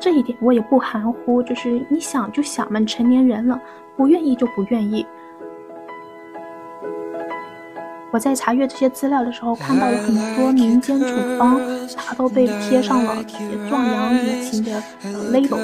[0.00, 3.60] 这一点我也不含糊，就是你想就想嘛，成年人了，
[3.96, 5.04] 不愿意就不愿意。
[8.10, 11.06] 我在查阅这些资料的时候，看到了很多民间处
[11.38, 11.60] 方，
[11.94, 13.22] 它都被贴上了
[13.68, 14.82] 壮阳理情的
[15.30, 15.58] label。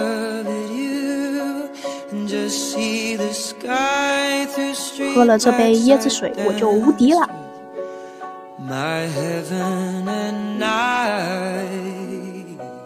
[5.15, 7.27] 喝了这杯椰子水，我就无敌了。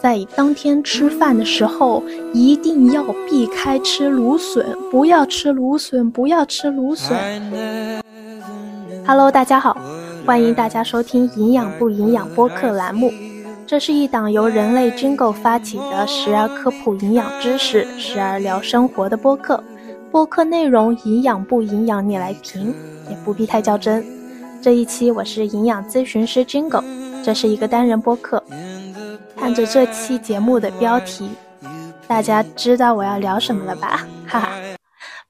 [0.01, 2.03] 在当天吃饭的时候，
[2.33, 7.19] 一定要避开吃芦笋，不要吃芦笋，不要吃芦笋。
[9.05, 9.77] Hello，大家好，
[10.25, 13.12] 欢迎大家收听《营养不营养》播客栏目。
[13.66, 19.62] 这是一档由人类 Jingle 发起的，时而科普营养知识，时而聊生活的播客。
[20.11, 22.73] 播客内容营养不营养，你来评，
[23.11, 24.05] 也不必太较真。
[24.62, 26.83] 这一期我是营养咨询师 Jingle，
[27.24, 28.42] 这是一个单人播客。
[29.36, 31.30] 看着这期节目的标题，
[32.06, 34.06] 大家知道我要聊什么了吧？
[34.27, 34.50] 哈哈。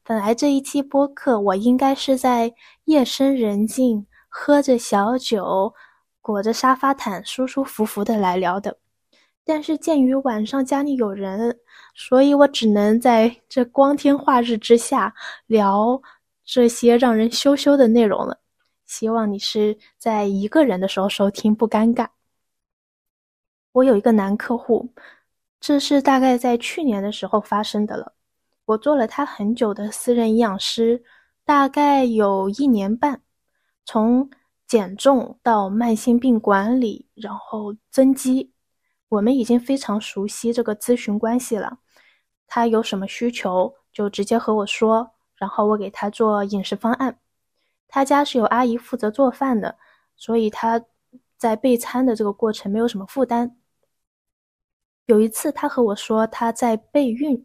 [0.05, 2.53] 本来这一期播客我应该是在
[2.84, 5.75] 夜深人静，喝着小酒，
[6.22, 8.78] 裹着沙发毯，舒舒服服的来聊的。
[9.45, 11.58] 但是鉴于晚上家里有人，
[11.95, 15.12] 所以我只能在这光天化日之下
[15.47, 16.00] 聊
[16.45, 18.39] 这些让人羞羞的内容了。
[18.89, 22.08] 希望你是在一个人的时候收听，不尴尬。
[23.72, 24.92] 我有一个男客户，
[25.61, 28.14] 这是大概在去年的时候发生的了。
[28.64, 31.05] 我做了他很久的私人营养师，
[31.45, 33.22] 大概有一年半，
[33.84, 34.30] 从
[34.67, 38.52] 减重到慢性病管理，然后增肌，
[39.11, 41.78] 我们已经非常熟悉这个咨询关系了。
[42.47, 47.19] 他有什么需求就直接和我说，然后我给他做饮食方案。
[47.89, 49.77] 他家是有阿姨负责做饭的，
[50.14, 50.81] 所以他
[51.36, 53.56] 在备餐的这个过程没有什么负担。
[55.06, 57.45] 有一次他和我说他在备孕。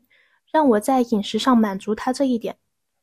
[0.52, 2.56] 让我在饮食上满足他这一点，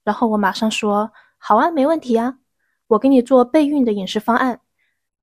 [0.04, 2.38] 然后我马上说好啊，没问题啊，
[2.86, 4.60] 我给你做备孕的饮食方案。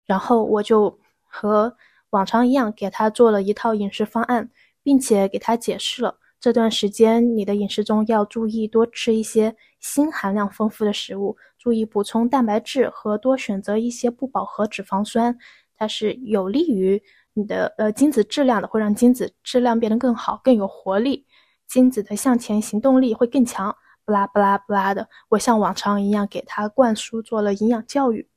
[0.06, 1.78] 然后我就和
[2.10, 4.50] 往常一样给他做了一套饮食方案，
[4.84, 15.38] 并且给他解释了这段时间你的饮食中要注意多吃一些锌含量丰富的食物，注意补充蛋白质和多选择一些不饱和脂肪酸，
[15.76, 17.02] 它是有利于
[17.34, 21.26] 你的呃精子质量的，会让精子质量变得更好，更有活力。
[21.68, 23.76] 精子的向前行动力会更强，
[24.06, 25.10] 不拉不拉不拉的。
[25.30, 28.30] 我像往常一样给他灌输做了营养教育，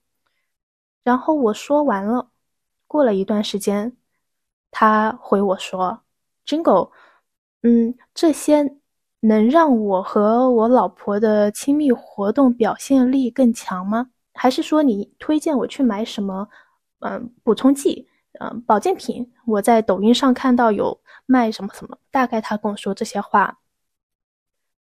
[1.04, 2.31] 然后我说完了，
[2.88, 3.97] 过了一段时间，
[4.72, 6.02] 他回我说
[6.44, 6.91] ：“Jingle，
[7.62, 8.80] 嗯，这些
[9.20, 14.10] 能让我和我老婆的亲密活动表现力更强吗？
[14.34, 16.48] 还是说你推荐我去买什么，
[17.00, 18.06] 嗯，补充剂？”
[18.38, 23.58] 嗯，保健品，我在抖音上看到有卖什么什么，大概他跟我说这些话，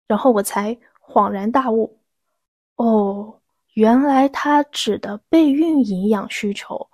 [0.08, 2.00] 然后我才恍然大悟，
[2.76, 3.40] 哦，
[3.76, 6.90] 原来他指的备孕营养需求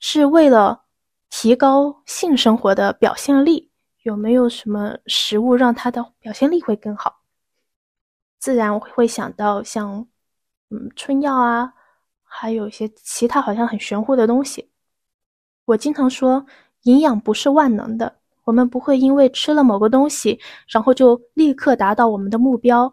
[0.00, 0.82] 是为了
[1.30, 3.70] 提高性生活的表现力，
[4.02, 7.20] 有没有什么食物让他的表现力会更好？
[8.38, 10.06] 自然会想到像
[10.70, 11.72] 嗯春药啊，
[12.24, 14.70] 还有一些其他好像很玄乎的东西。
[15.64, 16.44] 我经常说，
[16.82, 22.92] 营养不是万能的，我们不会因为吃了某个东西，然后就立刻达到我们的目标。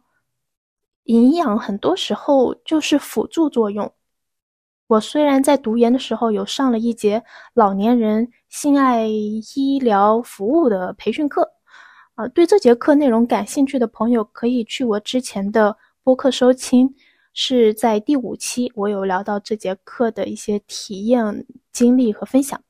[1.05, 3.91] 营养很多时候就是辅助作用。
[4.85, 7.23] 我虽然在读研的时候有上了一节
[7.55, 11.49] 老年人性爱医疗服务的培训课，
[12.15, 16.93] 啊，对这节课内容感兴趣的朋友可以去我之前的播客收听，
[17.33, 21.45] 是在第五期，我有聊到这节课的一些体验。
[21.71, 22.61] 经历和分享，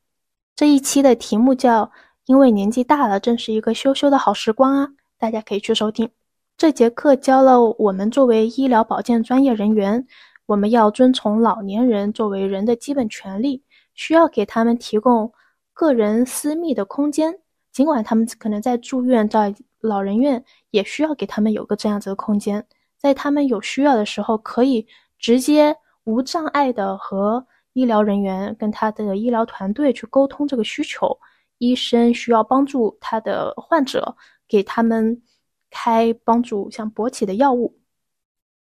[0.55, 1.89] 这一期的题目叫
[2.27, 6.07] “因为年纪大了，正是一个羞羞的好时光啊”，大家可以去收听。
[6.55, 10.05] 这节课教了我们作为医疗保健专业人员，
[10.45, 13.63] 我们要遵从老年人作为人的基本权利，
[13.95, 15.31] 需要给他们提供
[15.79, 17.39] 个人私密的空间。
[17.71, 22.67] 尽管他们可能在住院，在老人院，也需要给他们有个这样子的空间，
[22.97, 24.85] 在他们有需要的时候，可以
[25.17, 27.47] 直接无障碍的和。
[27.73, 31.17] 医疗人员跟他的医疗团队去沟通这个需求，
[31.59, 34.17] 医生需要帮助他的患者，
[34.49, 35.21] 给他们
[35.69, 37.79] 开帮助像勃起的药物。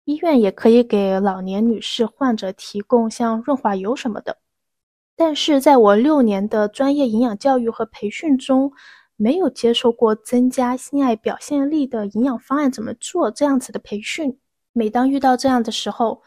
[0.05, 4.37] 医院也可以给老年女士患者提供像润滑油什么的。
[5.15, 8.71] 但是在我六年的专业营养教育和培训中，
[9.15, 14.39] 没有接受过增加性爱表现力的营养方案怎么做这样子的培训。
[14.71, 16.21] 每当遇到这样的时候，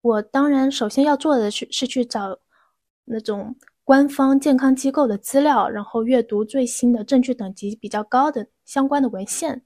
[0.00, 2.38] 我当然首先要做的是是去找
[3.04, 9.62] 那种官方健康机构的资料，然后阅读最新的证据等级比较高的相关的文献。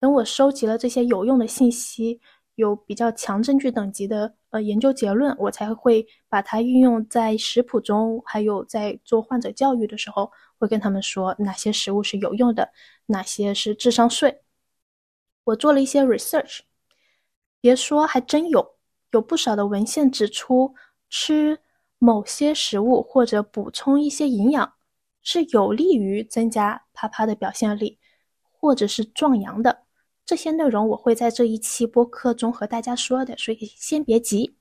[0.00, 2.18] 等我收集了这些有用的信息，
[2.54, 12.70] 有比较强证据等级的呃研究结论，我才会把它运用在食谱中，还有在做患者教育的时候，会跟他们说哪些食物是有用的，
[13.06, 14.42] 哪些是智商税。
[15.44, 16.60] 我做了一些 research，
[17.60, 18.76] 别说还真有，
[19.12, 20.74] 有不少的文献指出
[21.08, 21.60] 吃。
[22.02, 24.72] 某些食物或者补充一些营养
[25.20, 27.98] 是有利于增加啪啪的表现力，
[28.50, 29.82] 或者是壮阳的。
[30.30, 34.54] 这些内容我会在这一期播客中和大家说的，所以先别急。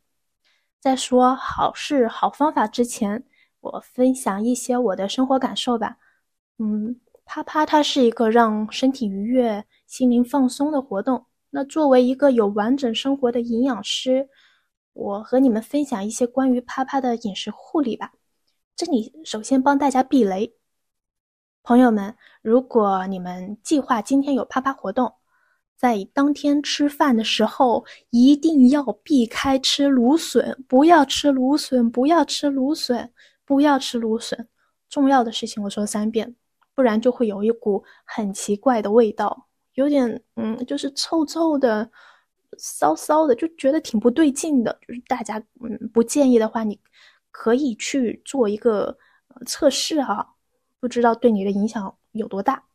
[0.80, 3.24] 在说好事好方法之前，
[3.60, 5.98] 我分享一些我的生活感受吧。
[6.58, 11.28] 嗯，啪啪它是一个让身体愉悦、心灵放松的活动。
[11.52, 14.28] 那作为一个有完整生活的营养师。
[14.94, 18.12] 我和你们分享一些关于啪啪的饮食护理吧。
[18.76, 20.56] 这里首先帮大家避雷，
[21.62, 25.14] 朋友们，如果你们计划今天有啪啪活动，
[25.80, 33.10] 在当天吃饭的时候一定要避开吃芦笋，不要吃芦笋，不要吃芦笋，
[33.46, 34.50] 不要吃芦笋。
[34.90, 36.36] 重要的事情我说三遍，
[36.76, 41.90] 不然就会有一股很奇怪的味道，有点嗯，就是臭臭的。
[42.58, 44.78] 骚骚的，就觉得挺不对劲的。
[44.86, 46.78] 就是大家，嗯，不建议的话，你
[47.30, 48.98] 可以去做一个
[49.46, 50.36] 测试哈，
[50.80, 52.66] 不知道对你的影响有多大。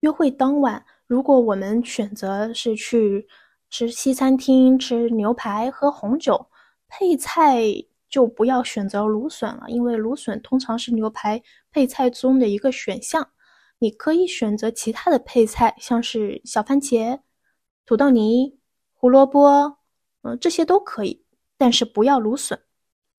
[0.00, 3.26] 约会当晚，如果我们选择是去
[3.70, 6.50] 吃西餐厅、吃牛排、喝红酒，
[6.86, 7.62] 配菜
[8.10, 13.30] 就不要选择芦笋了，因为芦笋通常是牛排配菜中的一个选项。
[13.78, 17.20] 你可以选择其他的配菜，像是小番茄、
[17.86, 18.58] 土豆泥。
[18.92, 19.78] 胡萝卜，
[20.22, 21.24] 嗯，这些都可以，
[21.56, 22.58] 但是不要芦笋。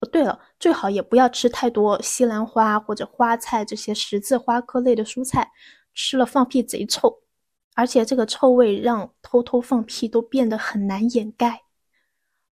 [0.02, 5.50] 哦，对了，最好也不要吃太多西兰花或者花菜这些十字花科类的蔬菜，
[5.94, 7.22] 吃了放屁贼臭，
[7.80, 11.62] 而且这个臭味让偷偷放屁都变得很难掩盖。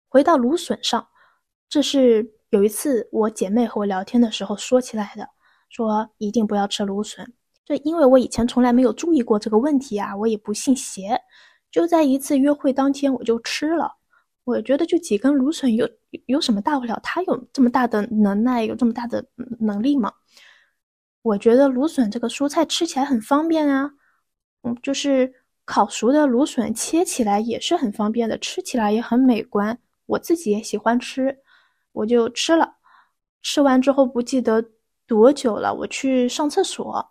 [0.08, 1.08] 回到芦笋上，
[1.68, 5.28] 这是有一次我姐妹和我聊天的时候说起来的，
[5.68, 7.34] 说一定不要吃芦笋。
[7.64, 11.20] 这因为我以前从来没有注意过这个问题啊，我也不信邪。
[11.72, 13.96] 就在一次约会当天，我就吃了。
[14.44, 15.90] 我觉得就几根芦笋有
[16.26, 17.00] 有什么大不了？
[17.02, 19.26] 它有这么大的能耐，有这么大的
[19.58, 20.12] 能力吗？
[21.22, 23.90] 我觉得芦笋这个蔬菜吃起来很方便啊。
[24.82, 25.32] 就是
[25.64, 29.78] 烤熟的芦笋切起来也是很方便的，吃起来也很美观。
[30.06, 31.38] 我自己也喜欢吃，
[31.92, 32.76] 我就吃了。
[33.42, 34.64] 吃完之后不记得
[35.06, 37.06] 多久了，我去上厕所，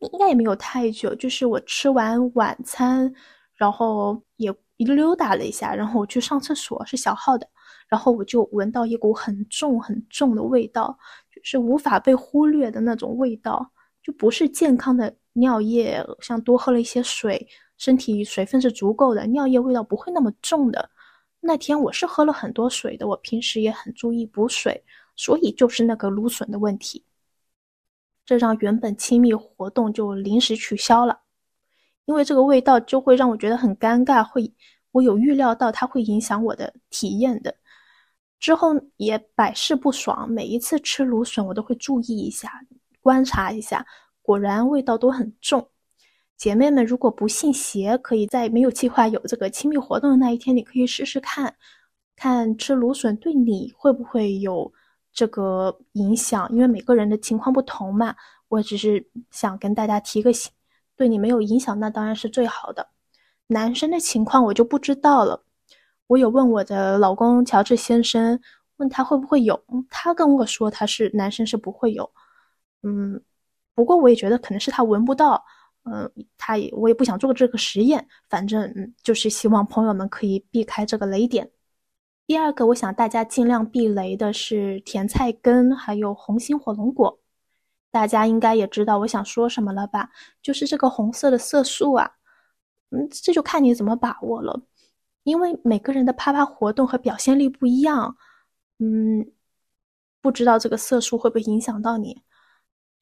[0.00, 3.14] 应该也没有太久，就是我吃完晚餐。
[3.54, 7.48] 然后也溜达了一下，然后我去上厕所，是小号的，
[7.86, 10.98] 然后我就闻到一股很重很重的味道，
[11.32, 13.70] 就是无法被忽略的那种味道，
[14.02, 17.48] 就不是健康的尿液，像多喝了一些水，
[17.78, 20.90] 身体水分是足够的，尿液味道不会那么重的。
[21.40, 24.84] 那天我是喝了很多水的，我平时也很注意补水，
[25.16, 27.04] 所以就是那个芦笋的问题，
[28.24, 31.20] 这让原本亲密活动就临时取消了。
[32.04, 34.52] 因为这个味道就会让我觉得很尴尬，会
[34.90, 37.54] 我有预料到它会影响我的体验的。
[38.38, 42.50] 之后也百试不爽，每一次吃芦笋我都会注意一下，
[43.00, 43.86] 观察一下，
[44.22, 45.68] 果然味道都很重。
[46.36, 51.54] 姐妹们如果不信邪，可以在没有计划有这个亲密活动的那一天，你可以试试看，
[52.16, 54.72] 看吃芦笋对你会不会有
[55.12, 56.48] 这个影响。
[56.50, 58.16] 因为每个人的情况不同嘛，
[58.48, 60.50] 我只是想跟大家提个醒。
[60.96, 62.88] 对你没有影响，那当然是最好的。
[63.48, 65.44] 男生的情况我就不知道了。
[66.08, 68.40] 我有问我的老公乔治先生，
[68.76, 72.10] 问他会不会有，他跟我说他是男生是不会有。
[72.82, 73.22] 嗯，
[73.74, 75.44] 不过我也觉得可能是他闻不到。
[75.84, 81.50] 嗯，他也我也不想做这个实验，反正嗯就是希望朋友们可以避开这个雷点。
[82.24, 87.18] 第二个，我想大家尽量避雷的是甜菜根，还有红心火龙果。
[87.90, 90.10] 大家应该也知道我想说什么了吧？
[90.40, 92.12] 就是这个红色的色素啊，
[92.90, 94.62] 嗯，这就看你怎么把握了。
[95.24, 98.16] 因为每个人的啪啪活动和表现力不一样，
[98.78, 99.32] 嗯，
[100.20, 102.22] 不知道这个色素会不会影响到你。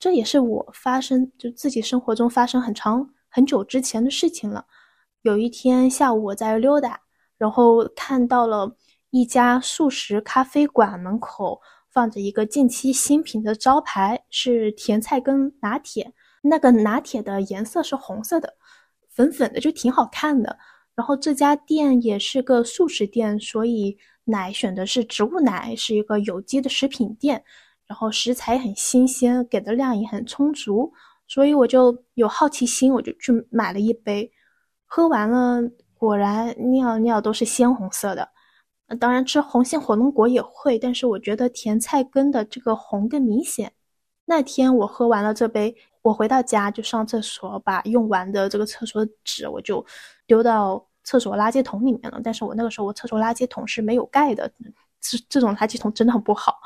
[0.01, 4.67] 这也是我发生就自己生活中发生很长很久之前的事情了。
[5.23, 7.01] 有一天下午我在溜达，
[7.39, 8.77] 然后看到了
[9.11, 11.61] 一家素食咖啡馆门口。
[11.93, 16.13] 放着一个近期新品的招牌，是甜菜根拿铁。
[16.41, 18.55] 那个拿铁的颜色是红色的，
[19.09, 20.57] 粉粉的，就挺好看的。
[20.95, 27.43] 然后这家店也是个素食店，所以奶选的是植物奶，是一个有机的食品店。
[27.91, 30.93] 然后食材很新鲜，给的量也很充足，
[31.27, 34.31] 所以我就有好奇心，我就去买了一杯，
[34.87, 35.61] 喝完了，
[35.95, 38.29] 果然尿尿都是鲜红色的。
[39.01, 43.73] 当然吃红心火龙果也会，但是我觉得甜菜根的这个红更明显。
[44.25, 49.85] 那天我喝完了这杯，我回到家就上厕所，把用完的这个厕所纸我就
[50.29, 52.21] 丢到厕所垃圾桶里面了。
[52.23, 54.49] 但是我那个时候我厕所垃圾桶是没有盖的，
[55.01, 56.61] 这这种垃圾桶真的很不好。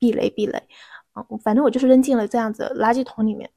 [0.00, 0.60] 避雷避雷，
[1.12, 3.48] 啊，反正我就是扔进了这样子垃圾桶里面。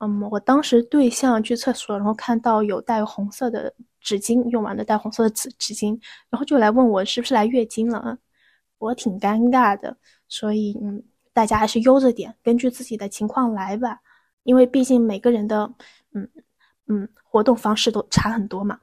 [0.00, 5.98] 嗯，我当时对象去厕所，然后看到有带红色的纸巾，用完的带红色的纸纸巾，
[6.30, 8.18] 然后就来问我是不是来月经了。
[8.78, 9.96] 我挺尴尬的，
[10.28, 13.98] 所以嗯，大家还是悠着点，根据自己的情况来吧，
[14.44, 15.72] 因为毕竟每个人的
[16.12, 16.28] 嗯
[16.86, 18.78] 嗯活动方式都差很多嘛。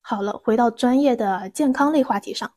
[0.00, 2.52] 好了，回到专业的健康类话题上，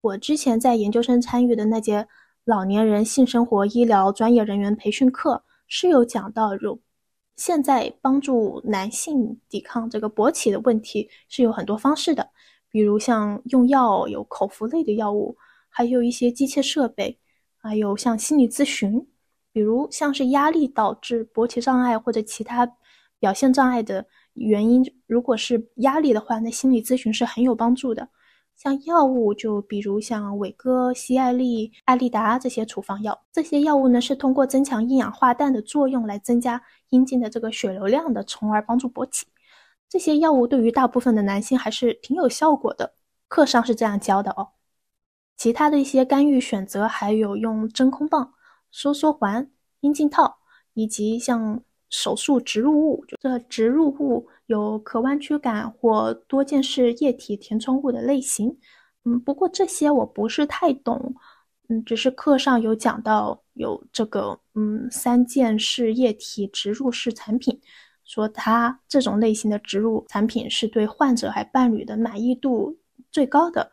[0.00, 2.08] 我之前在研究生参与的那节。
[2.48, 6.80] 老年人性生活医疗专业人员培训课是有讲到，有
[7.36, 12.30] 现在帮助男性抵抗这个勃起的问题是有很多方式的，
[12.70, 15.36] 比如像用药，有口服类的药物，
[15.68, 17.18] 还有一些机械设备，
[17.58, 19.06] 还有像心理咨询，
[19.52, 22.66] 比如像是压力导致勃起障碍或者其他
[23.18, 28.08] 表现障碍的原因，如果是压力的话，那心理咨询是很有帮助的。
[28.58, 39.28] 像药物，就比如像伟哥、西艾利、艾利达这些处方药，这些药物呢是通过增强一氧化氮的作用来增加阴茎的这个血流量的，从而帮助勃起。
[39.88, 42.94] 这些药物对于大部分的男性还是挺有效果的，
[43.28, 44.48] 课上是这样教的哦。
[45.36, 48.34] 其他的一些干预选择还有用真空棒、
[48.72, 49.48] 收缩环、
[49.82, 50.38] 阴茎套，
[50.74, 54.28] 以及像手术植入物，这植入物。
[54.48, 58.58] 有可弯曲感或多件式液体填充物的类型，
[59.04, 61.14] 嗯，不过这些我不是太懂，
[61.68, 67.60] 嗯，只是课上有讲到有这个，嗯，三件式液体植入式产品，
[68.06, 72.78] 说它这种类型的植入产品是对患者还伴侣的满意度
[73.12, 73.72] 最高的，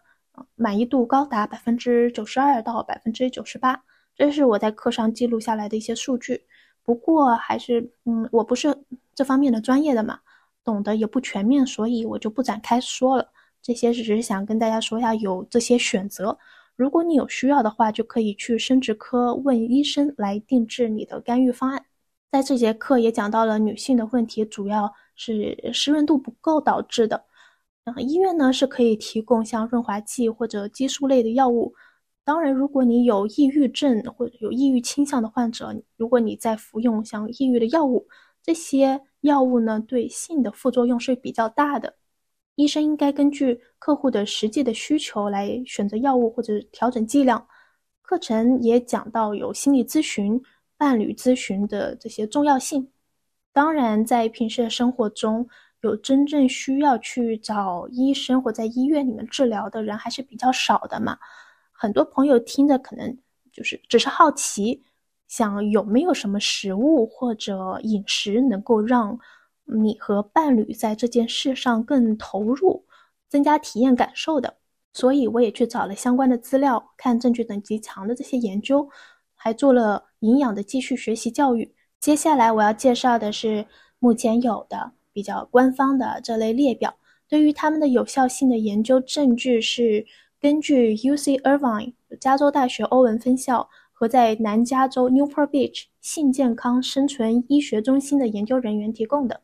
[0.56, 3.82] 满意度高达百分之九十二到百分之九十八，
[4.14, 6.46] 这是我在课上记录下来的一些数据。
[6.84, 8.76] 不过还是，嗯，我不是
[9.16, 10.20] 这方面的专业的嘛。
[10.66, 13.32] 懂得也不全面，所以我就不展开说了。
[13.62, 16.38] 这些只是想跟大家说一下，有这些选择。
[16.76, 21.86] 如果你有需要的话，就可以去生殖科问医生来定制你的干预方案。
[22.32, 27.24] 在这节课也讲到了女性的问题，主要是湿润度不够导致的。
[27.86, 31.74] 嗯，医院呢是可以提供像润滑剂或者激素类的药物。
[32.26, 38.08] 当然，如果你有抑郁症或者有抑郁倾向的患者，如果你在服用像抑郁的药物，
[38.46, 39.02] 这些。
[39.22, 41.96] 药物呢，对性的副作用是比较大的，
[42.54, 47.44] 医生应该根据客户的实际的需求来选择药物或者调整剂量。
[48.04, 50.40] 课程也讲到有心理咨询、
[50.78, 52.88] 伴侣咨询的这些重要性。
[53.52, 55.50] 当然，在平时的生活中，
[55.82, 61.18] 有真正需要去找医生或在医院里面治疗的人还是比较少的嘛。
[61.72, 63.18] 很多朋友听着可能
[63.52, 64.84] 就是只是好奇。
[65.36, 69.20] 想有没有什么食物或者饮食能够让
[69.66, 72.86] 你和伴侣在这件事上更投入，
[73.28, 74.56] 增加体验感受的？
[74.94, 78.88] 所以我也去找了相关的资料，看证据等级强的这些研究，
[79.36, 81.76] 还做了营养的继续学习教育。
[82.00, 83.66] 接下来我要介绍的是
[84.00, 86.96] 目前有的比较官方的这类列表，
[87.28, 90.06] 对于他们的有效性的研究证据是
[90.40, 93.70] 根据 U C Irvine 加州大学欧文分校。
[93.98, 99.42] 和在南加州 Newport Beach 性健康生存医学中心的研究人员提供的。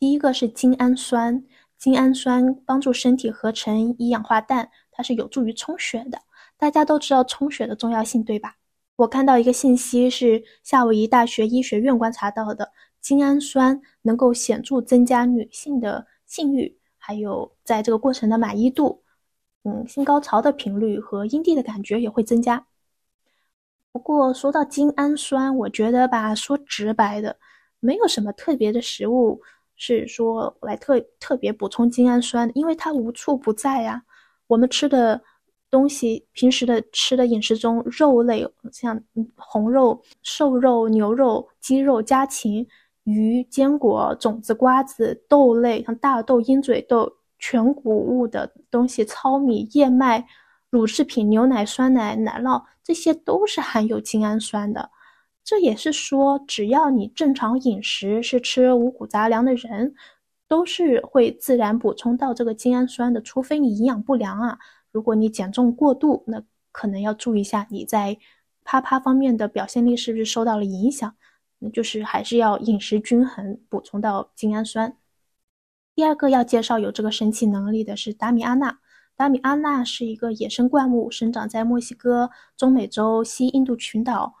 [0.00, 1.44] 第一个是精氨酸，
[1.78, 6.18] 精氨酸帮助身体合成一氧化氮，它是有助于充血的。
[6.58, 8.56] 大家都知道充血的重要性，对吧？
[8.96, 19.02] 我看到一个信息是夏威夷大学医学院观察到的，精氨酸能够显著增加女性的性欲，还有在这个过程的满意度，
[19.62, 22.66] 嗯，性高潮的频率和阴蒂的感觉也会增加。
[23.92, 27.36] 不过说到精氨酸，我觉得吧，说直白的，
[27.78, 29.40] 没有什么特别的食物
[29.76, 34.02] 是说来特特别补充精氨酸，因为它无处不在呀。
[34.46, 35.20] 我们吃的
[35.70, 38.98] 东西，平时的吃的饮食中，肉类像
[39.36, 42.66] 红肉、瘦肉、牛肉、鸡肉、家禽、
[43.04, 50.26] 鱼、坚果、种子、瓜子、豆类，像大豆、鹰嘴豆、全谷物的东西，糙米、燕麦。
[50.72, 54.90] 乳制品、牛奶、酸奶、奶酪，这些都是含有精氨酸的。
[55.44, 59.94] 这也是说，只要你正常饮食，是吃五谷杂粮的人，
[60.48, 63.20] 都是会自然补充到这个精氨酸的。
[63.20, 64.58] 除非你营养不良啊，
[64.90, 68.16] 如果你减重过度，那可能要注意一下你在
[68.64, 71.14] 啪啪方面的表现力是不是受到了影响？
[71.58, 74.96] 那就是还是要饮食均衡，补充到精氨酸。
[75.94, 78.78] 第二个要介绍有这个神奇能力的是达米阿娜。
[79.22, 84.34] 达米阿纳是一个野生灌木，生长在墨西哥、中美洲、西印度群岛。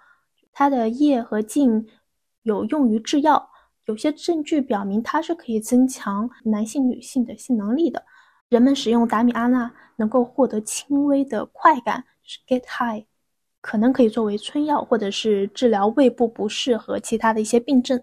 [0.52, 1.86] 它的叶和茎
[2.42, 3.48] 有用于制药，
[3.84, 8.04] 有些证据表明它是可以增强男性、女性的性能力的。
[8.48, 13.06] 人们使用达米阿纳能够获得轻微的快感，是 get high，
[13.60, 18.02] 可能可以作为春药，或者是治疗胃部不适和其他的一些病症。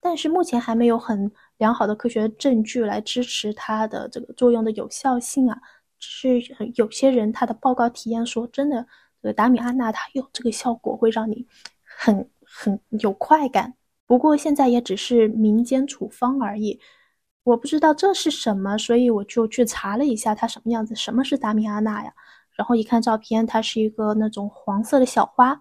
[0.00, 5.60] 但是目前还没有很良好的科学证据来支持它的这个作用的有效性啊。
[5.98, 8.84] 只是有些人他的报告体验说，真的，
[9.22, 11.46] 这个达米阿纳它有这个效果，会让你
[11.84, 13.74] 很很有快感。
[14.04, 16.80] 不过现在也只是民间处方而已。
[17.44, 20.94] 我不知道这是什么，所以我就去查了一下它什么样子。
[20.94, 22.12] 什么是达米阿纳呀？
[22.56, 25.60] 然后一看照片，它是一个那种黄色的小花，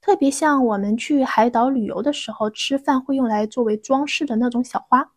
[0.00, 5.12] 特别像我们去海岛旅游的时候吃饭会用来作为装饰的那种小花。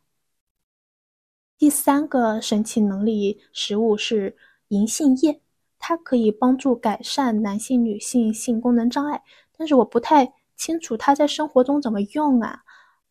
[1.58, 4.36] 第三个神奇能力食物是
[4.68, 5.40] 银杏叶，
[5.80, 9.22] 它可以帮助改善男性、女性性功能障碍，
[9.58, 12.64] 但是我不太清楚它在生活中怎么用啊。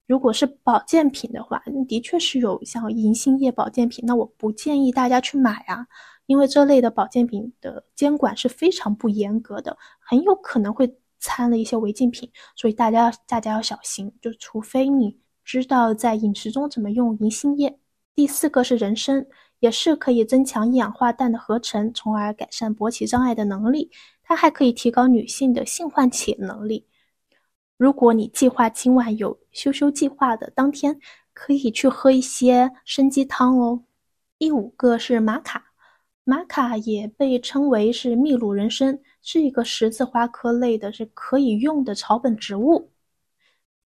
[0.07, 5.87] 如果是保健品的话，的确是有像银杏叶保健品，那我不建议大家去买啊，
[6.27, 14.13] 因为这类的保健品的监管是非常不严格的，很有可能会掺了一些违禁品，所以大家大家要小心。
[14.21, 17.79] 就除非你知道在饮食中怎么用银杏叶。
[18.15, 19.27] 第四个是人参，
[19.59, 23.91] 也是可以增强一氧化氮的合成，从而改善勃起障碍的能力。
[24.23, 26.87] 它还可以提高女性的性唤起能力。
[27.77, 30.99] 如果你计划今晚有羞羞计划的当天，
[31.33, 33.83] 可以去喝一些参鸡汤哦。
[34.39, 35.73] 第五个是玛卡，
[36.23, 42.93] 玛卡也被称为是秘鲁人参，是一个十字花科类的，是可以用的草本植物。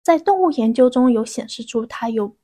[0.03, 2.37] 在动物研究中有显示出它有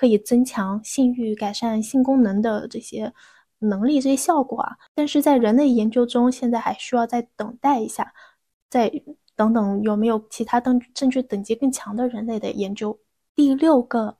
[0.00, 3.12] 可以增强性欲、改善性功能的这些
[3.58, 4.76] 能力、这些效果啊。
[4.94, 8.14] 但是在人类研究中，现在还需要再等待一下，
[8.70, 8.90] 再。
[9.36, 13.00] 等等，有没有其他等证据等级更强的人类的研究？
[13.34, 14.18] 第六个，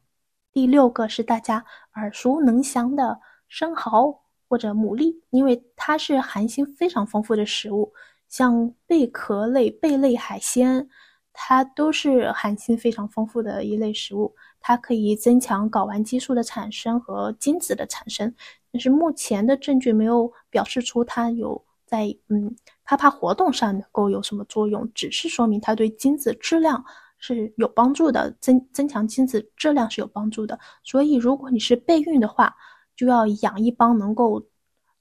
[0.51, 1.63] 第六个是大家
[1.97, 7.93] 耳熟能详的生蚝或者牡蛎，因为它是含锌非常丰富的食物。
[8.31, 10.89] 像贝壳类、贝类海鲜，
[11.35, 18.35] 它都是含锌非常丰富的一类食物，它可以增强睾丸激素的产生和精子的产生。
[18.73, 22.55] 但是目前的证据没有表示出它有在嗯。
[22.85, 24.91] 啪啪活动上能够有什么作用？
[24.93, 26.85] 只是说明它对精子质量
[27.19, 30.59] 是有帮助的，增增强精子质量是有帮助的。
[30.83, 32.53] 所以，如果你是备孕的话，
[32.97, 34.45] 就要养一帮能够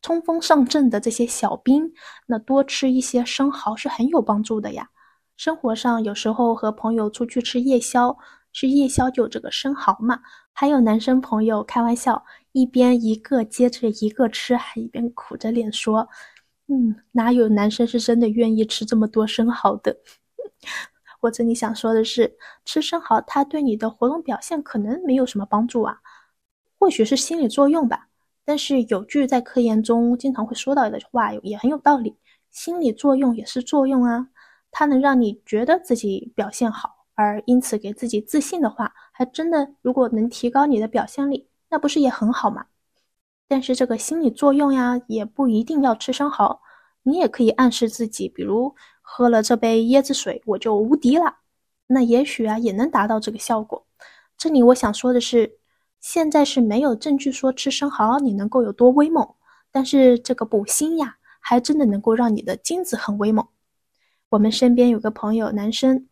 [0.03, 1.91] 冲锋上阵的这些小兵。
[2.27, 4.91] 那多吃一些生蚝是很有帮助的呀。
[5.35, 8.15] 生活上有时候和朋友出去吃夜宵，
[8.51, 10.19] 是夜宵就这个生蚝嘛。
[10.53, 16.07] 还有男生朋友开玩笑，一边一个接着一个吃，还一边苦着脸说。
[16.67, 19.97] 嗯，哪有男生是真的愿意吃这么多生蚝的？
[21.21, 25.97] 我这里想说的是，吃生蚝它对你的活动表现可能没有什么帮助啊，
[26.77, 28.07] 或许是心理作用吧。
[28.45, 32.15] 但是有句在科研中经常会说到的话，也很有道理：
[32.51, 34.27] 心理作用也是作用啊，
[34.69, 42.67] 它能让你觉得自己表现好，而因此给自己自信的话，还真的如果能提高你的表现力，那不是也很好吗？
[43.45, 46.61] 但是这个心理作用呀，也不一定要吃生蚝，
[47.03, 51.39] 你也可以暗示自己，比如喝了这杯椰子水，我就无敌了。
[51.87, 53.85] 那也许啊，也能达到这个效果。
[54.37, 55.57] 这里我想说的是，
[55.99, 59.27] 现在是没有证据说吃生蚝你能够有多威猛，
[59.73, 63.45] 但是这个补锌呀，还真的能够让你的精子很威猛。
[64.29, 66.07] 我们身边有个朋友，男生，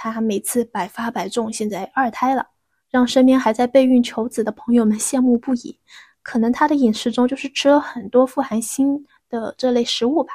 [0.00, 2.46] 他每次百发百中，现在二胎了，
[2.88, 5.76] 让身边还在备孕求子的朋友们羡慕不已。
[6.22, 10.34] 可能他的饮食中就是吃了很多富含锌的这类食物吧，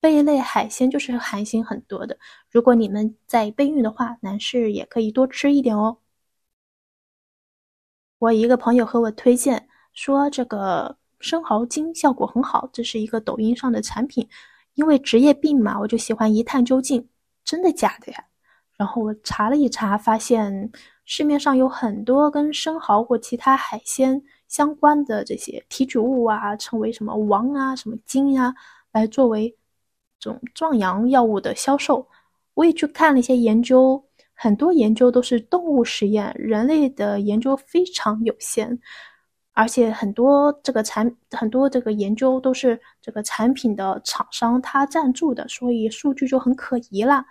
[0.00, 2.16] 贝类海鲜就是含锌很多的。
[2.50, 5.98] 如果你们在备孕的话，男士也可以多吃一点哦。
[8.18, 14.26] 我一个朋友和我推荐说，这个生蚝精效果很好，这是一个抖音上的产品。
[14.74, 17.08] 因为职业病嘛，我就喜欢一探究竟，
[17.44, 18.24] 真的假的呀？
[18.76, 20.70] 然后我查了一查，发现
[21.04, 24.22] 市面上有很多跟生蚝或其他海鲜。
[24.46, 28.54] 相关的这些提取物啊，称为什么王啊、什么金呀，
[28.92, 29.56] 来作为
[30.20, 32.06] 这种壮阳药物的销售。
[32.52, 38.78] 我也去看了一些研究，很多研究都是动物实验，人类的研究非常有限。
[39.54, 47.24] 而且很多这个产很多这个研究都是这个产品的厂商他赞助的，所以数据就很可疑啦。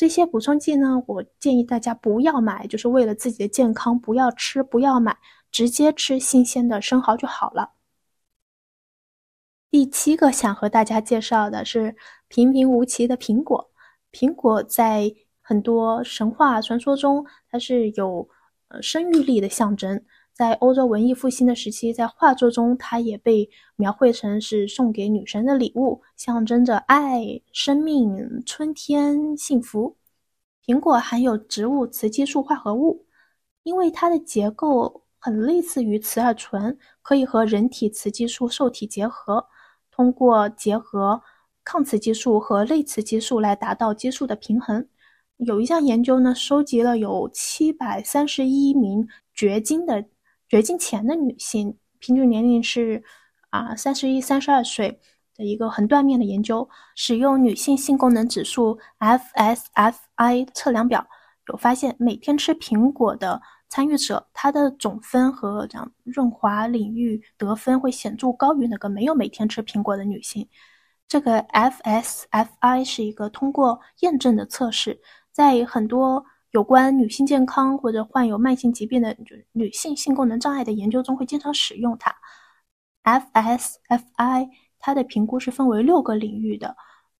[0.00, 5.18] 这些补充剂呢，我建议大家不要买，就是为了自己的健康，不要吃，不要买，
[5.52, 7.72] 直接吃新鲜的生蚝就好了。
[9.70, 11.94] 第七个想和大家介绍的是
[12.28, 13.70] 平平无奇的苹果。
[14.10, 18.26] 苹果在很多神话传说中，它是有
[18.68, 20.02] 呃生育力的象征。
[20.32, 29.98] 在欧洲文艺复兴的时期，在画作中，它也被描绘成是送给女神的礼物，象征着爱、生命、春天、幸福。
[30.64, 33.04] 苹果含有植物雌激素化合物，
[33.64, 39.46] 因为它的结构很类似于雌二醇，可以和人体雌激素受体结合，
[39.90, 41.20] 通过结合
[41.62, 44.88] 抗雌激素和类雌激素来达到激素的平衡。
[45.36, 50.06] 有一项研究呢，收集了有七百三十一名绝经的。
[50.50, 53.04] 绝经前的女性平均年龄是
[53.50, 55.00] 啊三十一、三十二岁
[55.36, 61.06] 的一个横断面的研究，使用女性性功能指数 FSFI 测量表，
[61.46, 70.48] 有发现每天吃苹果的参与者，她的总分和这样润滑领域得分会显著高于那个没有每天吃苹果的女性。
[71.06, 76.24] 这个 FSFI 是一个通过验证的测试，在很多。
[76.52, 82.14] 有关女性健康或者患有慢性疾病的，就女性性功能障碍的研究中会经常使用它。
[83.04, 86.76] FSFI 它的评估是分为六个领域的，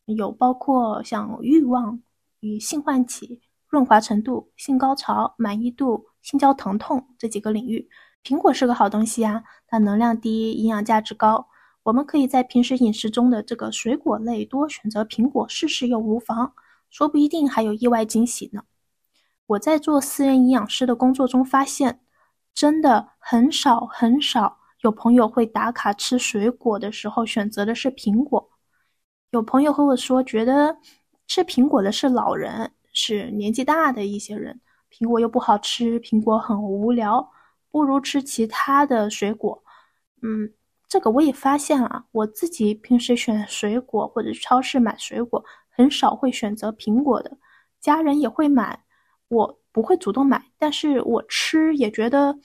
[0.06, 2.02] 有包括像欲望
[2.40, 7.88] 与性唤起、润滑程度、性高潮、满意度、性交疼痛这几个领域。
[8.24, 11.46] 苹果是个好东西啊，它能量低，营养价值高。
[11.84, 16.52] 我们可以在平时饮食中的这个水果类多选择苹果试试又无妨，
[16.90, 18.64] 说不一定还有意外惊喜呢。
[19.50, 21.98] 我在做私人营养师的工作中发现，
[22.54, 28.48] 真的很少很少有朋友会打卡吃水果的时候选择的是苹果。
[29.30, 30.76] 有朋友和我说，觉得
[31.26, 37.28] 吃苹果的是老人，是年纪大的一些人，苹果又不好吃，苹果很无聊，
[37.72, 39.60] 不如吃其他的水果。
[40.22, 40.52] 嗯，
[40.88, 47.36] 这个我也发现了，我自己平时选水果或者超市买水果，很少会选择苹果的，
[47.80, 48.84] 家人也会买。
[49.30, 52.36] 我不会主动买，但是我吃也觉得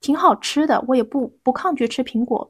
[0.00, 2.48] 挺好吃的，我也不不抗拒吃苹果。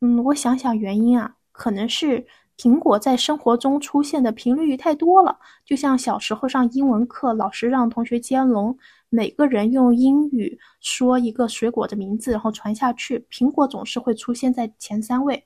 [0.00, 5.38] 嗯，我想想原因啊，可能是苹果在生活中出现的频率太多了。
[5.66, 8.78] 就像小时候上英文课，老师让同学接龙，
[9.10, 15.44] 每个人用英语说一个水果的名字，然后传下去，苹果总是会出现在前三位。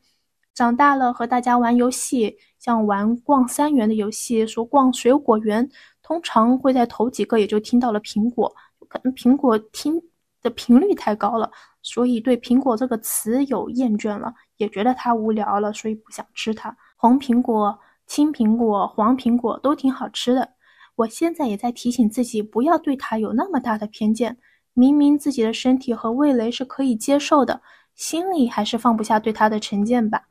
[0.55, 5.69] 长大了和大家玩游戏，像玩逛三元的游戏，说逛水果园。
[6.05, 8.55] 通常会在头几个也就听到了苹果，
[8.89, 10.01] 可能苹果听
[10.43, 11.51] 的频率太高了，
[11.83, 16.77] 所以对苹果这个词有厌倦了，也觉得它无聊了，所以不想吃它。
[16.97, 20.51] 红苹果、青苹果、黄苹果都挺好吃的。
[20.97, 24.37] 我现在也在提醒自己，不要对它有那么大的偏见。
[24.75, 27.63] 明明自己的身体和味蕾是可以接受的，
[27.95, 30.23] 心里还是放不下对它的成见吧。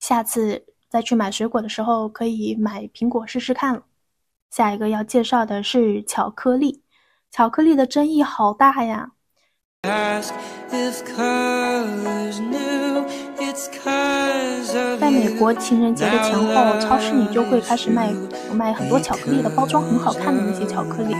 [0.00, 3.82] 下次再去买水果的时候，可以买苹果试试看了。
[4.50, 6.82] 下一个要介绍的是巧克力，
[7.30, 9.12] 巧克力的争议好大呀。
[14.98, 18.12] 在美国情人节的前后，超市里就会开始卖
[18.52, 21.14] 卖很多巧克力的，包装很好看的那些巧克力。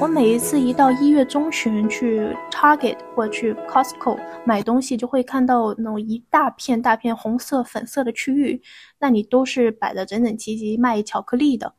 [0.00, 8.62] 我每一次一到一月中旬去 Target 或去 Costco 买东西，就会看到那种一大片大片红色、粉色的区域，
[8.98, 11.74] 那里都是摆的整整齐齐卖巧克力的。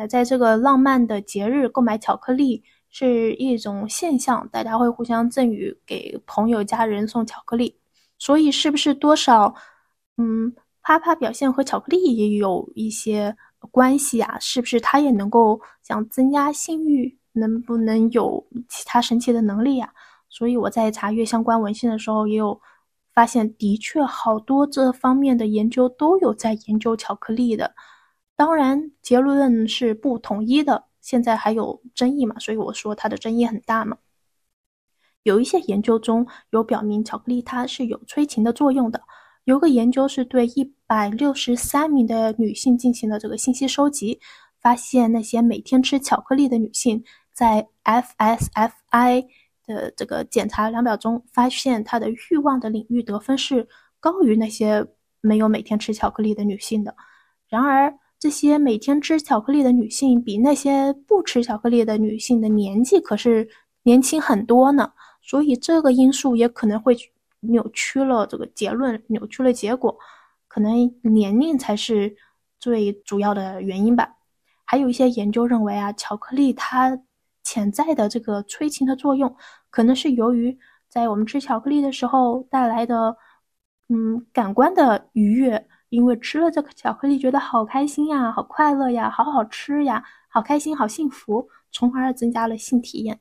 [0.00, 7.78] 那在这个浪漫的节日购买巧克力是一种现象，大家会互相赠予给朋友家人送巧克力，
[8.18, 9.54] 所以是不是多少，
[10.16, 13.36] 嗯，啪啪表现和巧克力也有一些
[13.70, 14.38] 关系啊？
[14.40, 17.18] 是不是它也能够想增加性欲？
[17.32, 19.90] 能不能有其他神奇的能力啊？
[20.30, 22.58] 所以我在查阅相关文献的时候，也有
[23.12, 27.74] 发现，的确好多这方面的研究都有在研究巧克力的。
[28.40, 33.98] 当然，结论是不统一的，现在还有争议嘛，所以我说它的争议很大嘛。
[35.24, 39.02] 有一些研究中有表明巧克力它是有催情的作用的。
[39.44, 44.18] 有个研究是对一百六十三名的女性进行了这个信息收集，
[44.58, 49.26] 发现那些每天吃巧克力的女性，在 FSFI
[49.66, 53.68] 的这个检查量表中，发现她的欲望的领域得分是
[54.00, 54.86] 高于那些
[55.20, 56.96] 没有每天吃巧克力的女性的。
[57.50, 63.48] 然而，这些每天吃巧克力的女性，比那些不吃巧克力的女性的年纪可是
[63.84, 64.92] 年轻很多呢。
[65.22, 66.94] 所以这个因素也可能会
[67.40, 69.96] 扭曲了这个结论，扭曲了结果，
[70.48, 72.14] 可能年龄才是
[72.58, 74.16] 最主要的原因吧。
[74.66, 77.00] 还有一些研究认为啊，巧克力它
[77.42, 79.34] 潜在的这个催情的作用，
[79.70, 80.58] 可能是由于
[80.90, 83.16] 在我们吃巧克力的时候带来的，
[83.88, 93.20] 嗯，感官的愉悦，因为吃了这个巧克力觉得好开心呀，好快乐呀，好好吃呀，好开心，好幸福，从而增加了性体验。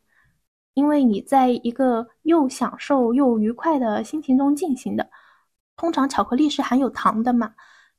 [0.76, 5.10] 因为你在一个又享受又愉快的心情中进行的，
[5.76, 7.54] 通常巧克力是含有糖的嘛，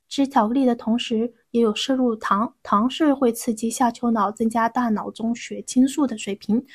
[0.07, 6.65] 吃巧克力的同时也有摄入糖，糖是会刺激下丘脑，增加大脑中血清素的水平，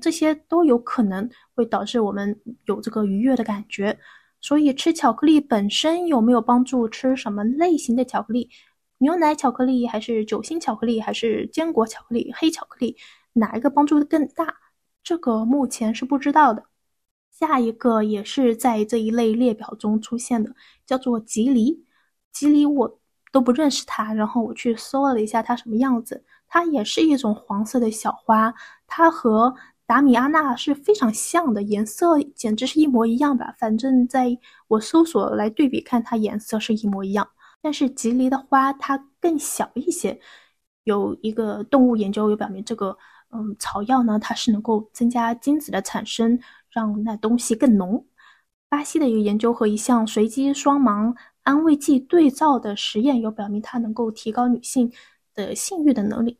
[0.00, 3.98] 这些都有可能会导致我们有这个愉悦的感觉。
[4.40, 6.88] 所以吃巧克力本身有没有帮助？
[6.88, 8.50] 吃什么类型的巧克力？
[8.98, 12.96] 牛奶巧克力还是酒心巧克力还是坚果巧克力、黑巧克力？
[13.34, 14.56] 哪一个帮助更大？
[15.02, 16.64] 这个目前是不知道的。
[17.30, 21.86] 下一个也是在这一类列表中出现的，叫做吉梨。
[22.32, 23.00] 吉梨我
[23.32, 28.52] 都不认识它，然后我去搜了一下它什么样子，它也是一种黄色的小花，
[28.86, 29.54] 它和
[29.90, 33.52] 达米阿纳是非常像的，颜色简直是一模一样吧。
[33.58, 37.28] 反正在我搜索来对比看，它颜色是一模一样。
[37.60, 40.20] 但是吉梨的花它更小一些，
[40.84, 42.96] 有一个动物研究有表明这个。
[43.32, 46.38] 嗯，草药呢，它是能够增加精子的产生，
[46.70, 48.06] 让那东西更浓。
[48.68, 54.92] 巴西的一个研究和一项随机双盲安慰剂对照的实验有表明，它能够提高女性
[55.34, 56.38] 的性欲的能力。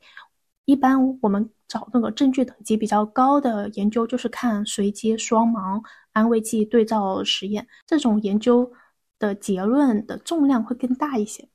[0.70, 8.70] 一般我们找那个证据等级比较高的研究，就是看随机双盲安慰剂对照实验，这种研究
[9.18, 11.48] 的结论的重量会更大一些。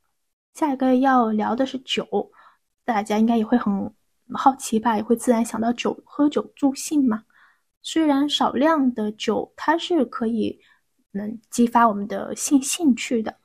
[0.54, 2.06] 下一个要聊的是酒，
[2.84, 3.93] 大家应该也会很。
[4.34, 7.23] 好奇吧，也会自然想到酒，喝酒助兴嘛。
[7.84, 10.60] 虽然少量的酒它是可以
[11.12, 13.36] 能激发我们的性兴趣的，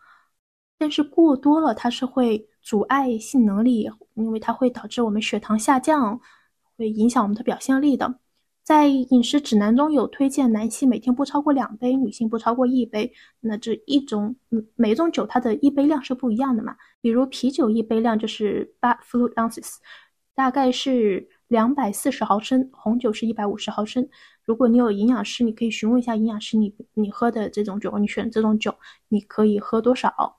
[0.78, 6.20] 但是过多了它是会阻碍性能力，因为它会导致我们血糖下降，
[6.76, 8.14] 会影响我们的表现力的。
[8.62, 13.12] 在饮食指南中有推荐，男性每天不超过两杯，女性不超过一杯。
[13.40, 16.76] 那这一种，嗯，每种酒它的一杯量是不一样的嘛。
[17.00, 19.76] 比如啤酒一杯量就是八 fluid ounces。
[20.32, 24.08] 大概是两百四十毫升，红酒是一百五十毫升。
[24.44, 28.74] 如果你有营养师，你可以询问一下营养师，你你喝的这种酒，你选这种酒，
[29.08, 30.38] 你可以喝多少？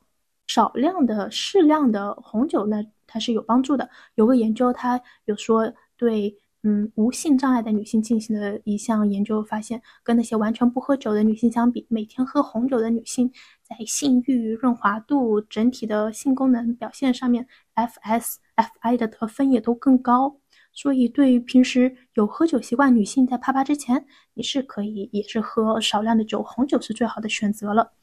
[0.54, 3.90] 少量的、适量的红酒呢，它是有帮助的。
[4.16, 13.32] 有个研究，它有说对，嗯，无性障碍的女性进行的一项研究，发现跟那些完全不喝酒的女性相比，每天喝红酒的女性
[13.64, 18.36] 在性欲、润滑度、整体的性功能表现上面，FS。
[18.80, 20.38] Fi 的得分也都更高，
[20.72, 27.94] 所以对于平时有喝酒习惯女性，在啪啪之前，你是可以也是喝少量的酒，红酒是最好的选择了。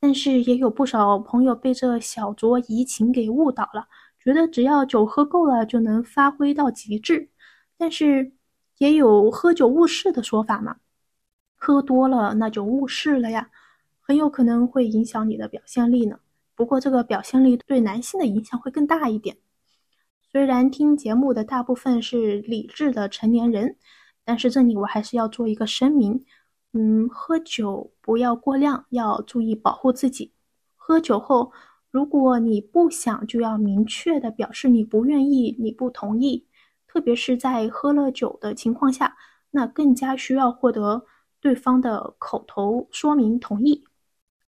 [0.00, 3.86] 但是也有不少朋友被这小酌怡情给误导了，
[4.18, 7.28] 觉得只要酒喝够了就能发挥到极致。
[7.76, 8.32] 但是
[8.78, 10.76] 也有喝酒误事的说法嘛，
[11.56, 13.50] 喝多了那就误事了呀，
[14.00, 16.18] 很有可能会影响你的表现力呢。
[16.54, 19.36] 不过这个表现力对男性的影响会更大一点。
[20.30, 23.76] 虽然听节目的大部分是理智的成年人，
[24.24, 26.24] 但是这里我还是要做一个声明：
[26.72, 30.32] 嗯，喝酒不要过量，要注意保护自己。
[30.76, 31.52] 喝酒后，
[31.90, 36.46] 如果你不想，就要明确的表示你不愿意，你不同意。
[36.86, 39.16] 特别是在喝了酒的情况下，
[39.50, 41.04] 那更加需要获得
[41.40, 43.84] 对方的口头说明同意。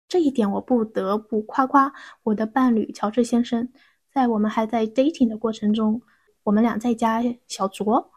[0.08, 1.92] 这一点我不得不夸夸
[2.24, 3.68] 我的伴侣乔治先生。
[4.12, 6.02] 在我们还在 dating 的过程中，
[6.42, 8.08] 我们俩在家小酌，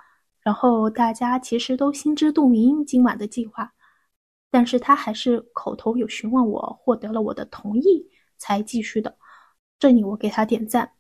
[0.42, 3.73] 然后大家其实都心知肚明今晚的计划，
[4.54, 9.18] 但是他还是口头有询问我，获得了我的同意才继续的。
[9.80, 10.92] 这里我给他点赞。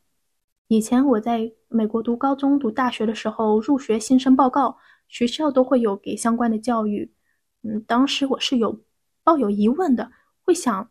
[0.69, 4.75] 以前我在美国读高中、读大学的时候，入学新生报告，
[5.07, 7.13] 学校都会有给相关的教育。
[7.61, 8.83] 嗯，当时我是有
[9.23, 10.11] 抱有疑问的，
[10.41, 10.89] 会想。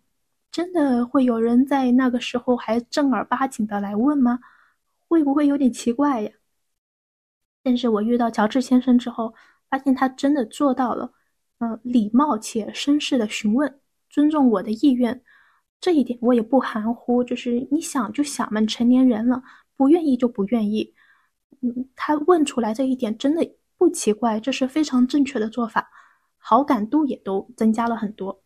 [0.52, 4.38] 真的会有人在那个时候还正儿八经的来问吗？
[5.08, 6.30] 会不会有点奇怪呀？
[7.64, 9.34] 但是我遇到乔治先生之后，
[9.68, 11.12] 发现他真的做到了，
[11.62, 13.78] 呃，礼貌且绅士的询问，
[14.10, 15.22] 尊重我的意愿，
[15.80, 19.40] 这一点我也不含糊，就是你想就想嘛，成年人了，
[19.76, 20.92] 不愿意就不愿意。
[21.60, 23.48] 嗯，他问出来这一点真的
[23.78, 25.88] 不奇怪，这是非常正确的做法，
[26.36, 28.42] 好感度也都增加了很多。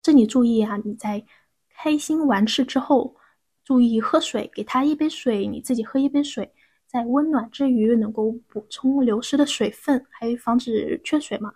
[0.00, 0.76] 这里注意啊！
[0.84, 1.26] 你在
[1.74, 3.16] 开心完事之后，
[3.64, 6.54] 注意喝水，给他一杯水，你自己喝一杯水，
[6.86, 11.52] 在温暖之余能够补充流失的水分，还防止缺水嘛。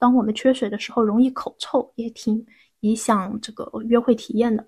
[0.00, 2.46] 当我们缺水的时候，容易口臭，也挺
[2.80, 4.64] 影响这个约会体验的。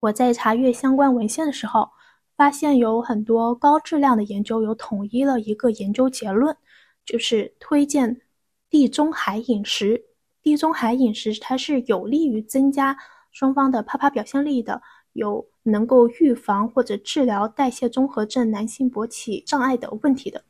[0.00, 1.88] 我在查阅相关文献的时候，
[2.36, 6.56] 发现有很多高质量的研究有统一了一个研究结论，
[7.04, 8.20] 就是推荐
[8.68, 10.09] 地中海饮食。
[10.42, 12.96] 地中海饮食它是有利于增加
[13.30, 14.80] 双方的啪啪表现力的，
[15.12, 20.44] 有能够预防或者治疗代谢综合症、男性勃起障碍的问题的。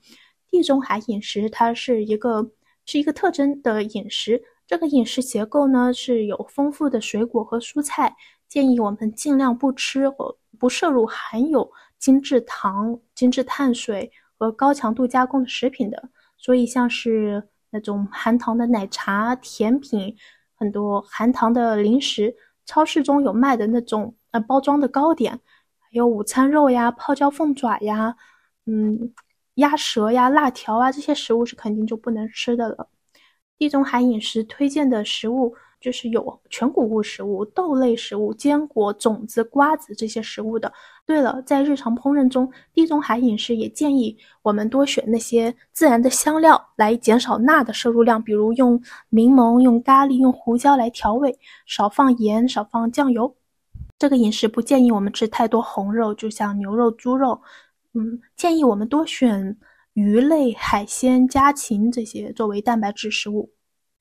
[0.49, 2.51] 地中海饮食它是一个
[2.85, 8.17] 是一个特征的饮食，这个饮食结构呢是有丰富的水果和蔬菜。
[8.49, 16.11] 建议我们尽量不吃或不摄入含有精制糖、精制碳水和高强度加工的食品的。
[16.37, 20.17] 所以，像是那种含糖的奶茶、甜品，
[20.55, 22.35] 很多含糖的零食，
[22.67, 25.33] 超市中有卖的那种呃包装的糕点，
[25.79, 28.17] 还有午餐肉呀、泡椒凤爪呀、
[28.67, 29.13] 嗯
[29.55, 32.89] 鸭舌呀、辣条啊，这些食物是肯定就不能吃的了。
[33.57, 35.55] 地中海饮食推荐的食物。
[35.81, 40.73] 就是有全谷物食物、豆类食物、坚果、种子、瓜子这些食物的。
[41.07, 53.35] 对了，在日常烹饪中，地中海饮食也建议我们多选那些自然的香料来减少钠的摄入量，比如用柠檬、用咖喱、用胡椒来调味，少放盐、少放酱油。
[53.99, 57.41] 这个饮食不建议我们吃太多红肉，就像牛肉、猪肉。
[57.95, 59.57] 嗯，建议我们多选
[59.95, 63.51] 鱼类、海鲜、家禽这些作为蛋白质食物。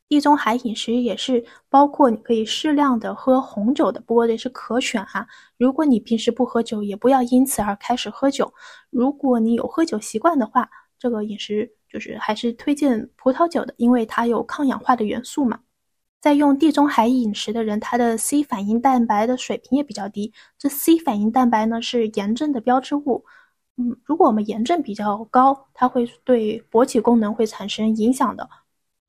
[0.10, 5.28] 地中海饮食也是包括你可以适量的喝红酒的，不过这是可选哈。
[5.58, 8.52] 如果你平时不喝酒，也不要因此而开始喝酒。
[8.90, 10.68] 如果你有喝酒习惯的话，
[10.98, 15.60] 这个饮食就是还是推荐葡萄酒的，因为它有抗氧化的元素嘛。
[16.20, 20.34] 在用地中海饮食的人，他的 C 反应蛋白的水平也比较低。
[20.58, 23.24] 这 C 反应蛋白呢是炎症的标志物。
[23.78, 28.50] 嗯，如果我们炎症比较高，它会对勃起功能会产生影响的。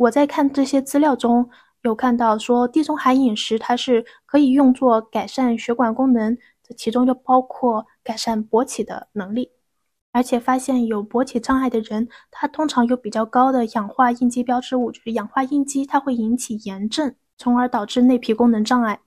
[0.00, 1.50] 我在看这些资料中
[1.82, 9.52] 有看到说，地中海饮食它是可以用作改善血管功能，这其中就包括改善勃起的能力。
[10.10, 19.00] 而且发现有勃起障碍的人，他通常有比较高的氧化应激标志物，就是氧化应激，它会引起炎症，从而导致内皮功能障碍。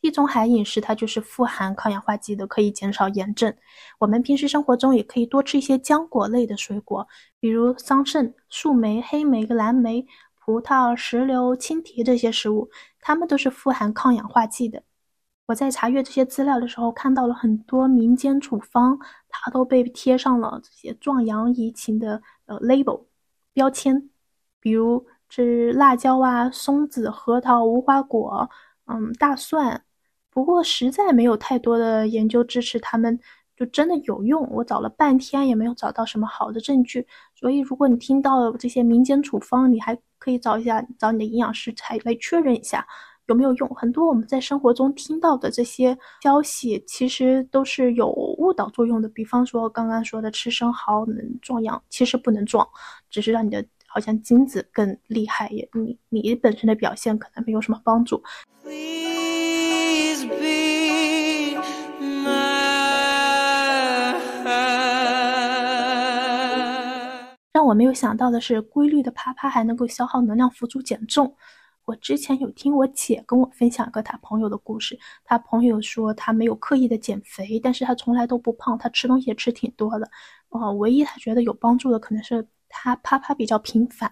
[0.00, 3.52] 地中海饮食它就是富含抗氧化剂的，可以减少炎症。
[3.98, 7.06] 我们平时生活中也可以多吃一些浆果类的水果，
[7.40, 10.06] 比如桑葚、树莓、黑莓、蓝莓、
[10.44, 14.82] 葡萄、石榴、青提这些食物，它们都是富含抗氧化剂的。
[15.46, 23.06] 我在查阅这些资料的时候，看到了很多民间处方，它都被贴上了这些壮阳怡情的呃 label
[23.52, 24.10] 标签，
[24.60, 28.48] 比如吃辣椒啊、松子、核桃、无花果，
[28.86, 29.84] 嗯，大蒜。
[30.38, 33.18] 不过实在没有太多的研究支持，他们
[33.56, 34.48] 就真的有用。
[34.52, 37.04] 我找了半天也没有找到什么好的证据。
[37.34, 42.86] 所以，如果你听到这些民间处方，你还可以找一下，找你的营养师才来确认一下
[43.26, 43.68] 有没有用。
[43.70, 49.08] 很多我们在生活中听到的这些消息，其实都是有误导作用的。
[49.08, 52.64] 比方说刚刚说的吃生蚝能壮阳，其实不能壮，
[53.10, 58.22] 只是让你的好像精子更厉害，也你你本身的表现可能没有什么帮助。
[67.68, 71.36] 我没有想到的是，规律的啪啪还能够消耗能量，辅助减重。
[71.84, 80.10] 我之前有听我姐跟我分享过她朋友的故事，她朋友说她没有刻意的减肥，但是她从来都不胖，她吃东西也吃挺多的。
[80.48, 84.10] 哦，唯一她觉得有帮助的可能是她啪啪比较频繁。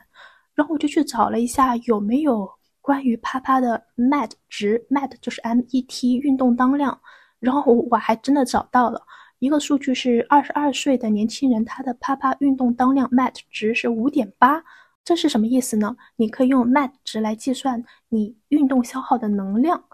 [0.55, 2.47] 然后我就去找了一下有没有
[2.83, 7.01] 关于啪啪的 MET 值，MET 就是 MET 运动当量，
[7.41, 9.01] 然后我还真的找到了。
[9.39, 14.65] 一个数据是二十二岁的年轻人，他的啪啪运动当量 MET 值是五点八，
[15.05, 15.95] 这是什么意思呢？
[16.17, 19.85] 你可以用 MET 值来计算你运动消耗的能量。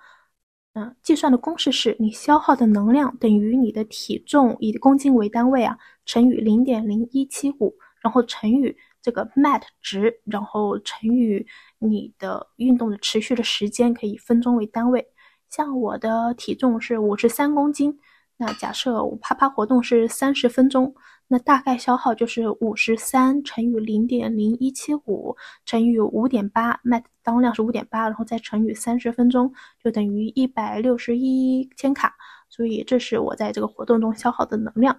[0.74, 5.76] 嗯，计算的公式是你消耗的能量等于你的体重以公斤为单位啊，
[6.06, 11.44] 乘以零点零一七五，然后乘以这个 MET 值，然后乘以
[11.80, 15.04] 你的运动的持续的时间，可以分钟为单位。
[15.50, 17.98] 像我的体重是五十三公斤。
[18.44, 20.92] 那假设我啪啪活动是三十分钟，
[21.28, 32.16] 那大概消耗就是五十三乘以零点零一七五乘以五点八卖当量是五点八，然后再乘以三十分钟，就等于一百六十一千卡。
[32.48, 34.98] 所以这是我在这个活动中消耗的能量。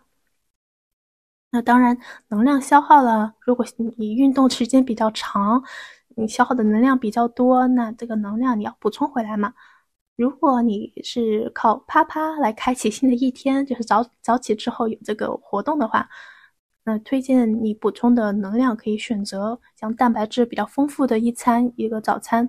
[1.51, 1.97] 那当然，
[2.29, 3.65] 能量消耗了，如果
[3.97, 5.61] 你运动时间比较长，
[6.15, 9.53] 你消耗的能量比较多，那这个能量你要补充回来嘛。
[10.15, 16.07] 如果你是靠啪啪来开启新的一天，就是早早起之后有这个活动的话，
[16.83, 22.47] 那推荐你补充的能量可以选择像蛋白质比较丰富的一餐，一个早餐，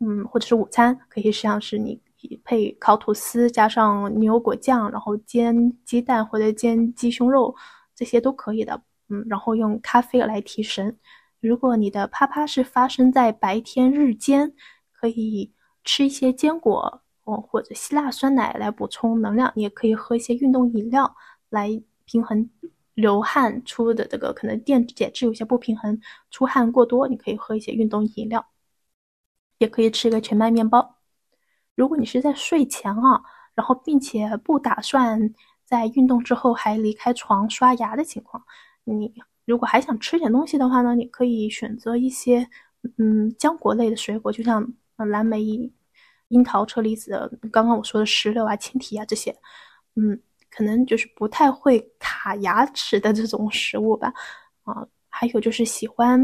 [0.00, 2.00] 嗯，或者是午餐，可以像是你
[2.44, 7.54] 配烤吐司加上牛油果酱，然后煎鸡蛋或者煎鸡胸肉，
[7.94, 10.98] 这些都可以的，嗯，然后用咖啡来提神。
[11.40, 14.52] 如果你的啪啪是发生在白天日间，
[14.92, 15.52] 可以。
[15.86, 21.16] 吃一些坚果，哦，或者希腊酸奶来补充能量，你也可以喝一些运动饮料
[21.48, 21.70] 来
[22.04, 22.50] 平衡
[22.92, 25.98] 流汗出的这个可能电解质有些不平衡，
[26.30, 28.46] 出汗过多，你可以喝一些运动饮料，
[29.58, 30.98] 也可以吃一个全麦面包。
[31.74, 33.22] 如果你是在睡前啊，
[33.54, 35.34] 然后并且不打算
[35.64, 38.42] 在运动之后还离开床刷牙的情况，
[38.84, 39.12] 你
[39.44, 42.48] 如果还想吃点东西的话呢，你可以选择一些
[42.98, 44.66] 嗯浆果类的水果，就像
[45.04, 45.72] 蓝莓。
[46.30, 49.32] 樱桃、车厘子，刚刚我说的石榴啊、青提啊这些，
[49.94, 50.20] 嗯，
[50.50, 54.12] 可能就是不太会卡牙齿的这种食物吧。
[54.64, 56.20] 啊，还有就是喜欢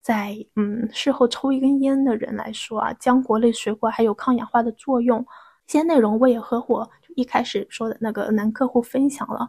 [0.00, 5.22] 在嗯事后抽一根烟的人来说啊，浆果类水果还有抗氧化的作用。
[5.66, 9.46] 这些内容我也和我一开始说的那个男客户分享了，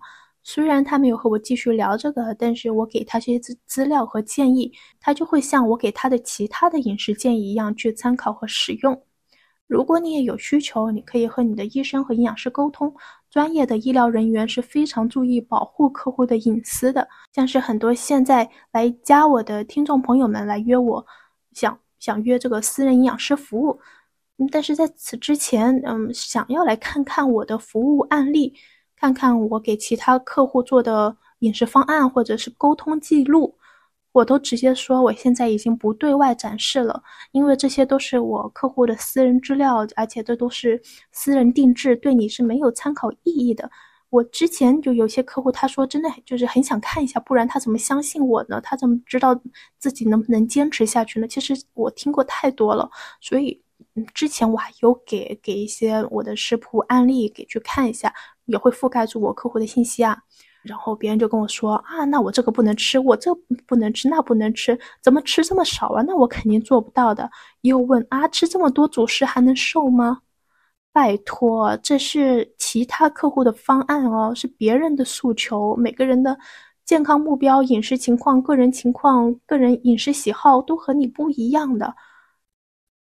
[0.49, 9.03] 虽然他没有和我继续聊这个，但是我给他些资资料和建议，他就会像我给他的其他的饮食建议一样去参考和使用。
[9.67, 12.95] 如果你也有需求，你可以和你的医生和营养师沟通。
[13.29, 17.05] 专业的医疗人员是非常注意保护客户的隐私的。
[17.33, 21.05] 像是很多现在来加我的听众朋友们来约我，
[21.51, 23.77] 想想约这个私人营养师服务，
[24.49, 28.53] 但是在此之前，嗯，想要来看看我的服务案例，
[28.99, 33.55] 看看我给其他客户做的饮食方案或者是沟通记录。
[34.13, 40.81] 我都直接说，我现在已经不对外展示了，因为这些都是我客户的私人资料，而且这都是
[41.11, 43.69] 私人定制，对你是没有参考意义的。
[44.09, 48.59] 我之前就有些客户，他说真的就是很想看一下，不然他怎么相信我呢？
[48.61, 49.39] 他怎么知道
[49.77, 51.27] 自己能不能坚持下去呢？
[51.27, 52.89] 其实我听过太多了，
[53.21, 53.61] 所以
[54.15, 58.11] 之前我还有给给一些我的食谱案例给去看一下，
[58.47, 60.17] 也会覆盖住我客户的信息啊。
[60.63, 63.33] 然后别人就跟我说啊，那我这个不能吃，我这
[63.65, 66.03] 不能吃，那不能吃，怎么吃这么少啊？
[66.05, 67.29] 那我肯定做不到的。
[67.61, 70.19] 又问啊，吃这么多主食还能瘦吗？
[70.91, 75.75] 拜托，这是其他客户的方案哦，是别人的诉求。
[75.77, 76.37] 每个人的
[76.83, 81.95] 健康目标、饮食情况、个人情况、个人饮食喜好都和你不一样的，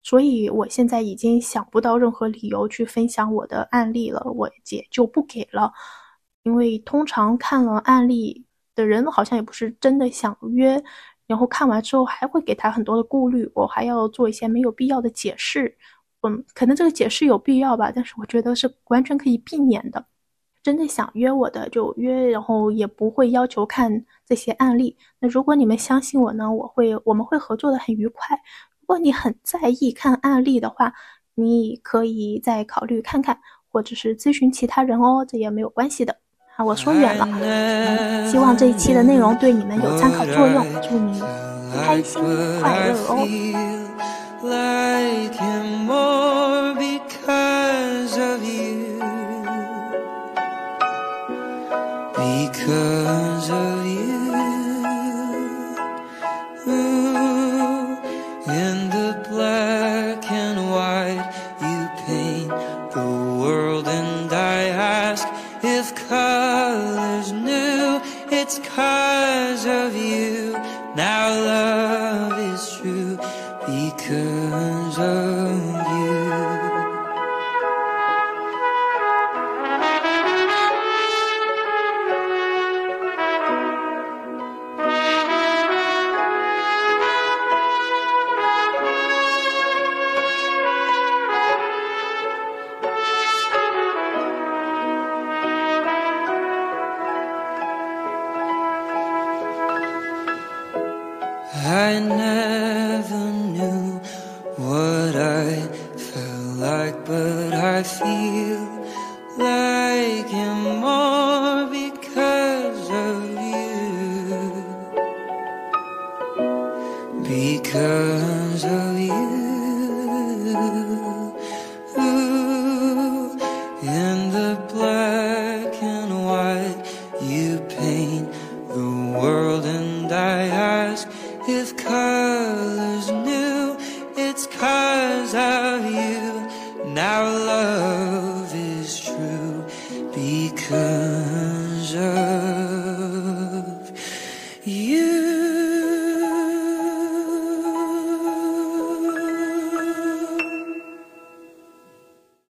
[0.07, 5.73] 所以我现在已经想不到任何理由去分享我的案例了，我也就不给了。
[6.43, 10.81] 因为通常看了案例的人好像也不是真的想约，
[11.25, 15.77] 然后看完之后还会给他很多的顾虑，我还要做一些没有必要的解释。
[16.21, 20.05] 嗯，可能这个解释有必要吧，但是我觉得是完全可以避免的。
[20.63, 24.95] 真的想约我的就约，然后也不会要求看这些案例。
[25.19, 28.39] 那如果你们相信我呢，我会我们会合作的很愉快。
[28.87, 30.93] 如果你很在意看案例的话，
[31.35, 33.37] 你可以再考虑看看，
[33.69, 36.15] 或者是咨询其他人哦，这也没有关系的。
[36.55, 37.27] 啊，我说远了。
[37.41, 41.21] 嗯，希望这一期的内容对你们有参考作用，祝你
[41.85, 42.23] 开心
[42.61, 43.27] 快乐哦。
[70.97, 71.96] Now love.